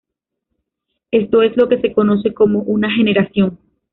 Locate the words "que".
1.69-1.79